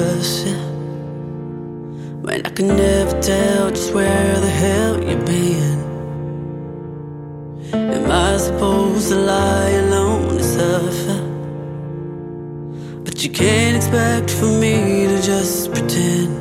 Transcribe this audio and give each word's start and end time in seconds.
us. 0.00 0.44
When 2.24 2.38
I 2.48 2.50
can 2.50 2.68
never 2.68 3.14
tell 3.20 3.70
just 3.70 3.92
where 3.94 4.34
the 4.40 4.52
hell 4.62 4.94
you've 5.02 5.24
been. 5.24 5.78
Am 7.72 8.10
I 8.10 8.36
supposed 8.36 9.08
to 9.10 9.16
lie 9.16 9.70
alone 9.84 10.36
and 10.36 10.44
suffer? 10.56 11.18
But 13.04 13.16
you 13.24 13.30
can't 13.30 13.76
expect 13.76 14.30
for 14.38 14.50
me 14.64 15.06
to 15.12 15.18
just 15.22 15.72
pretend. 15.72 16.40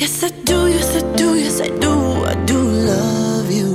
Yes, 0.00 0.22
I 0.28 0.30
do, 0.50 0.58
yes, 0.76 0.90
I 1.00 1.02
do, 1.16 1.28
yes, 1.44 1.60
I 1.60 1.68
do, 1.84 1.92
I 2.32 2.34
do 2.52 2.58
love 2.92 3.48
you. 3.50 3.70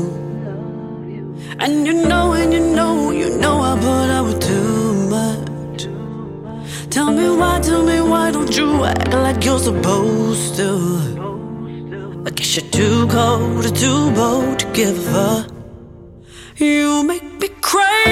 And 1.60 1.88
you 1.88 1.94
know, 2.10 2.34
and 2.34 2.54
you 2.54 2.64
know, 2.78 3.12
you 3.12 3.38
know 3.38 3.56
I 3.62 4.22
with 4.22 4.40
too 4.40 4.64
much. 4.64 4.71
Tell 6.92 7.10
me 7.10 7.30
why, 7.30 7.62
tell 7.62 7.84
me 7.84 8.02
why 8.02 8.32
don't 8.32 8.54
you 8.58 8.84
act 8.84 9.14
like 9.14 9.46
you're 9.46 9.60
supposed 9.60 10.58
to? 10.58 12.24
I 12.26 12.30
guess 12.32 12.58
you're 12.58 12.70
too 12.70 13.08
cold 13.08 13.66
or 13.66 13.70
too 13.70 14.12
bold 14.12 14.60
to 14.60 14.66
give 14.74 15.08
a. 15.16 15.48
You 16.58 17.02
make 17.04 17.24
me 17.40 17.48
crazy, 17.62 18.11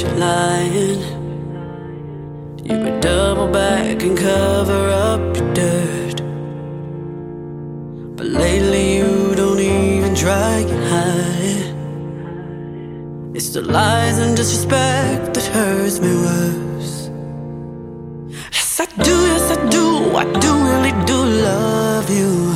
to 0.00 0.06
get 0.06 0.12
you 0.12 0.18
lying? 0.18 1.02
You 2.64 2.78
would 2.78 3.00
double 3.00 3.48
back 3.48 4.02
and 4.02 4.16
cover 4.16 4.88
up 4.90 5.36
your 5.36 5.54
dirt. 5.54 6.22
But 8.16 8.26
lately 8.26 8.96
you 8.98 9.34
don't 9.34 9.60
even 9.60 10.14
try 10.14 10.58
and 10.58 10.84
hide 10.84 11.44
it. 11.58 11.74
It's 13.36 13.50
the 13.50 13.62
lies 13.62 14.18
and 14.18 14.36
disrespect 14.36 15.34
that 15.34 15.44
hurts 15.46 16.00
me 16.00 16.14
worse. 16.14 17.10
Yes, 18.52 18.80
I 18.80 18.86
do, 19.02 19.16
yes, 19.32 19.50
I 19.56 19.68
do, 19.70 20.16
I 20.16 20.24
do 20.40 20.52
really 20.70 20.92
do 21.06 21.24
love 21.24 22.10
you. 22.10 22.54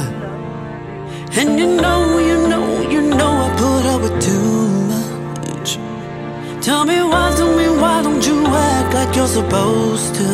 And 1.36 1.58
you 1.58 1.66
know, 1.66 2.18
you 2.18 2.48
know, 2.48 2.90
you 2.90 3.00
know 3.00 3.32
I 3.46 3.50
put 3.56 3.86
up 3.86 4.00
with 4.02 4.20
too 4.22 4.68
much. 4.92 5.78
Tell 6.64 6.84
me 6.84 7.02
why, 7.02 7.23
like 8.94 9.16
you're 9.16 9.26
supposed 9.26 10.14
to? 10.14 10.28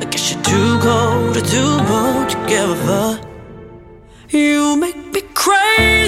I 0.00 0.06
guess 0.10 0.32
you're 0.32 0.42
too 0.42 0.78
cold 0.86 1.36
or 1.36 1.44
too 1.54 1.72
bold 1.88 2.28
to 2.30 2.36
give 2.46 2.88
a. 2.88 3.20
You 4.30 4.76
make 4.76 4.96
me 5.12 5.22
crazy. 5.34 6.03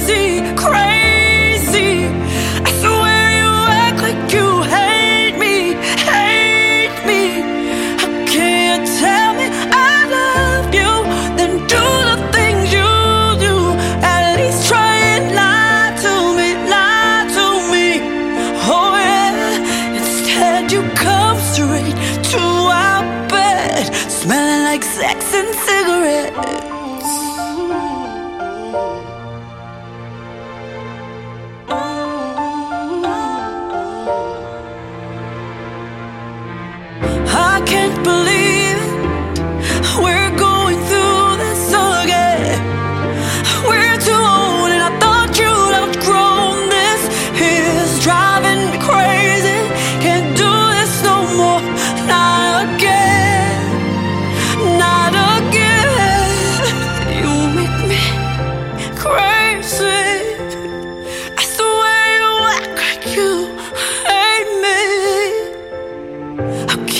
Smelling 24.47 24.65
like 24.65 24.85
sex 24.85 25.35
and 25.35 25.55
cigarettes. 25.55 26.76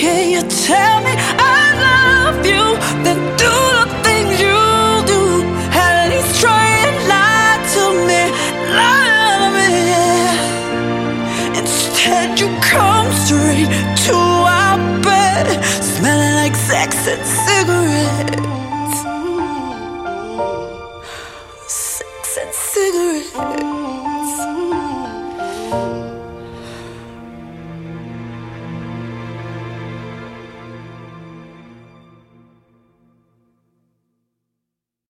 Can 0.07 0.31
you 0.31 0.43
tell 0.69 0.99
me 1.07 1.13
I 1.59 1.63
love 1.87 2.39
you, 2.53 2.65
then 3.05 3.19
do 3.43 3.55
the 3.79 3.87
things 4.07 4.35
you 4.47 4.63
do? 5.13 5.23
At 5.85 5.95
least 6.13 6.31
try 6.43 6.67
and 6.87 6.97
lie 7.13 7.59
to 7.75 7.85
me, 8.09 8.23
lie 8.79 9.37
to 9.43 9.49
me. 9.59 9.73
Instead, 11.61 12.29
you 12.41 12.49
come 12.73 13.09
straight 13.25 13.71
to 14.07 14.17
our 14.59 14.79
bed, 15.03 15.47
smelling 15.95 16.35
like 16.43 16.55
sex 16.55 16.91
and 17.13 17.25
cigarettes. 17.45 18.99
Sex 21.67 22.39
and 22.43 22.53
cigarettes. 22.71 23.96